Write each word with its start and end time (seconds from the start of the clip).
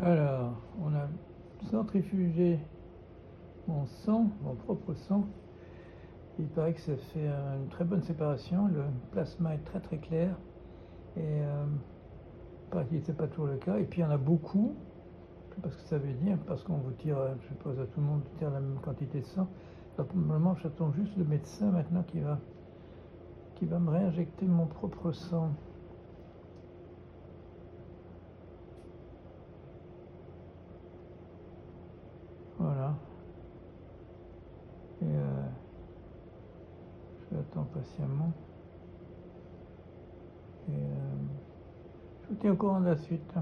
Alors, 0.00 0.52
on 0.80 0.94
a 0.94 1.08
centrifugé 1.72 2.60
mon 3.66 3.84
sang, 3.86 4.30
mon 4.44 4.54
propre 4.54 4.94
sang. 4.94 5.26
Il 6.38 6.46
paraît 6.46 6.74
que 6.74 6.80
ça 6.80 6.96
fait 7.12 7.26
une 7.26 7.68
très 7.68 7.84
bonne 7.84 8.04
séparation. 8.04 8.68
Le 8.68 8.84
plasma 9.10 9.54
est 9.56 9.64
très 9.64 9.80
très 9.80 9.98
clair. 9.98 10.36
Et 11.16 11.20
euh, 11.42 11.64
paraît 12.70 12.86
qu'il 12.86 13.14
pas 13.14 13.26
toujours 13.26 13.46
le 13.46 13.56
cas. 13.56 13.78
Et 13.78 13.84
puis 13.84 14.00
il 14.00 14.04
y 14.04 14.06
en 14.06 14.10
a 14.10 14.18
beaucoup. 14.18 14.72
Je 15.50 15.56
sais 15.56 15.60
pas 15.62 15.70
ce 15.70 15.76
que 15.82 15.88
ça 15.88 15.98
veut 15.98 16.12
dire, 16.12 16.38
parce 16.46 16.62
qu'on 16.62 16.76
vous 16.76 16.92
tire, 16.92 17.18
je 17.42 17.48
suppose 17.48 17.80
à 17.80 17.86
tout 17.86 17.98
le 17.98 18.06
monde, 18.06 18.22
tire 18.38 18.50
la 18.50 18.60
même 18.60 18.78
quantité 18.84 19.18
de 19.20 19.26
sang. 19.26 19.48
Alors, 19.98 20.14
normalement, 20.14 20.54
j'attends 20.62 20.92
juste 20.92 21.16
le 21.16 21.24
médecin 21.24 21.72
maintenant 21.72 22.04
qui 22.04 22.20
va, 22.20 22.38
qui 23.56 23.64
va 23.64 23.80
me 23.80 23.90
réinjecter 23.90 24.46
mon 24.46 24.66
propre 24.66 25.10
sang. 25.10 25.50
Voilà. 32.58 32.94
Et 35.00 35.04
euh, 35.04 35.42
je 37.30 37.36
l'attends 37.36 37.64
patiemment. 37.64 38.32
Et 40.68 40.72
euh, 40.72 41.16
je 42.22 42.28
vous 42.28 42.34
tiens 42.40 42.52
au 42.52 42.56
courant 42.56 42.80
de 42.80 42.86
la 42.86 42.96
suite. 42.96 43.32